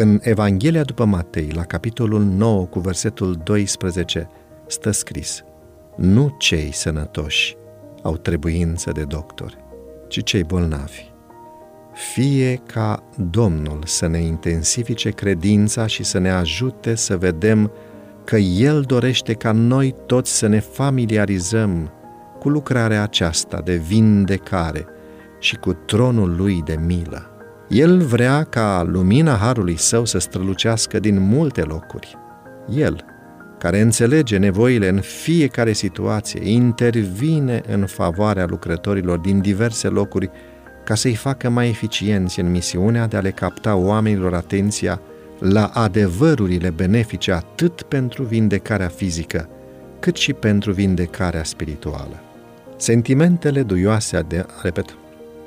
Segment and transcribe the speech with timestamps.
[0.00, 4.28] În Evanghelia după Matei, la capitolul 9 cu versetul 12,
[4.66, 5.42] stă scris
[5.96, 7.56] Nu cei sănătoși
[8.02, 9.56] au trebuință de doctori,
[10.08, 11.10] ci cei bolnavi.
[12.12, 17.72] Fie ca Domnul să ne intensifice credința și să ne ajute să vedem
[18.24, 21.90] că El dorește ca noi toți să ne familiarizăm
[22.38, 24.86] cu lucrarea aceasta de vindecare
[25.38, 27.37] și cu tronul Lui de milă.
[27.68, 32.16] El vrea ca lumina Harului Său să strălucească din multe locuri.
[32.74, 33.04] El,
[33.58, 40.30] care înțelege nevoile în fiecare situație, intervine în favoarea lucrătorilor din diverse locuri
[40.84, 45.00] ca să-i facă mai eficienți în misiunea de a le capta oamenilor atenția
[45.38, 49.48] la adevărurile benefice atât pentru vindecarea fizică,
[50.00, 52.22] cât și pentru vindecarea spirituală.
[52.76, 54.96] Sentimentele duioase de, repet,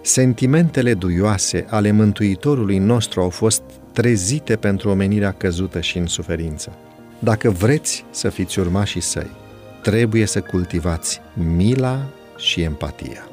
[0.02, 6.74] sentimentele duioase ale Mântuitorului nostru au fost trezite pentru omenirea căzută și în suferință.
[7.20, 9.30] Dacă vreți să fiți urmașii săi,
[9.82, 11.22] trebuie să cultivați
[11.56, 12.06] mila
[12.38, 13.26] și empatia.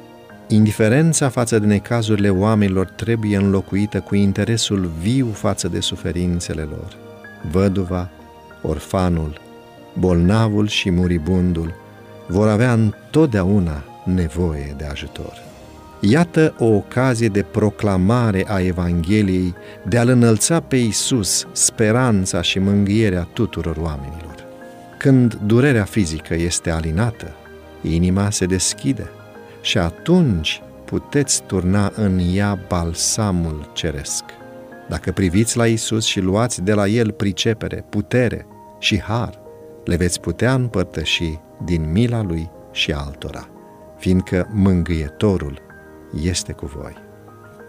[0.47, 6.97] Indiferența față de necazurile oamenilor trebuie înlocuită cu interesul viu față de suferințele lor.
[7.51, 8.09] Văduva,
[8.61, 9.41] orfanul,
[9.99, 11.73] bolnavul și muribundul
[12.27, 15.33] vor avea întotdeauna nevoie de ajutor.
[16.01, 19.55] Iată o ocazie de proclamare a Evangheliei,
[19.87, 24.45] de a-L înălța pe Isus, speranța și mângâierea tuturor oamenilor.
[24.97, 27.35] Când durerea fizică este alinată,
[27.81, 29.09] inima se deschide
[29.61, 34.23] și atunci puteți turna în ea balsamul ceresc.
[34.89, 38.45] Dacă priviți la Isus și luați de la El pricepere, putere
[38.79, 39.39] și har,
[39.85, 43.49] le veți putea împărtăși din mila Lui și altora,
[43.97, 45.67] fiindcă mângâietorul
[46.21, 46.93] este cu voi.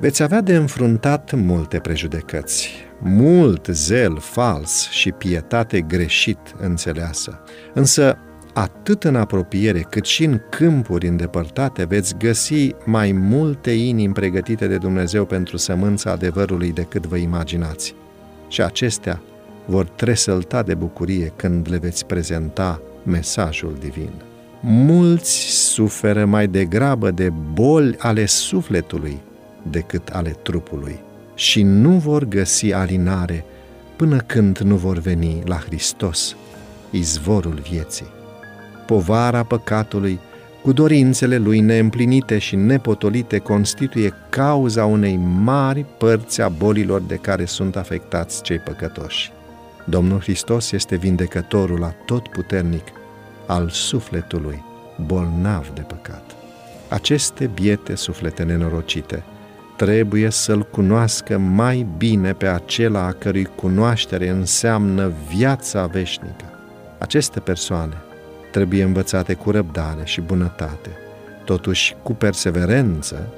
[0.01, 7.43] Veți avea de înfruntat multe prejudecăți, mult zel fals și pietate greșit înțeleasă.
[7.75, 8.19] Însă,
[8.55, 14.77] atât în apropiere cât și în câmpuri îndepărtate veți găsi mai multe inimi pregătite de
[14.77, 17.95] Dumnezeu pentru sămânța adevărului decât vă imaginați.
[18.49, 19.23] Și acestea
[19.67, 24.11] vor tresălta de bucurie când le veți prezenta mesajul divin
[24.61, 29.19] mulți suferă mai degrabă de boli ale sufletului
[29.63, 30.99] decât ale trupului
[31.35, 33.45] și nu vor găsi alinare
[33.97, 36.37] până când nu vor veni la Hristos,
[36.91, 38.07] izvorul vieții.
[38.87, 40.19] Povara păcatului,
[40.63, 47.45] cu dorințele lui neîmplinite și nepotolite, constituie cauza unei mari părți a bolilor de care
[47.45, 49.33] sunt afectați cei păcătoși.
[49.85, 52.85] Domnul Hristos este vindecătorul a tot puternic
[53.51, 54.63] al sufletului
[55.07, 56.23] bolnav de păcat.
[56.89, 59.23] Aceste biete suflete nenorocite
[59.77, 66.45] trebuie să-L cunoască mai bine pe acela a cărui cunoaștere înseamnă viața veșnică.
[66.99, 67.95] Aceste persoane
[68.53, 70.91] trebuie învățate cu răbdare și bunătate,
[71.45, 73.29] totuși cu perseverență,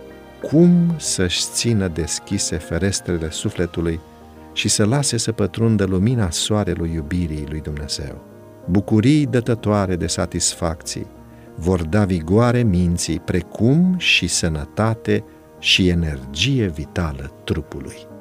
[0.43, 4.01] cum să-și țină deschise ferestrele sufletului
[4.53, 8.32] și să lase să pătrundă lumina soarelui iubirii lui Dumnezeu
[8.67, 11.07] bucurii dătătoare de satisfacții,
[11.57, 15.25] vor da vigoare minții, precum și sănătate
[15.59, 18.12] și energie vitală trupului.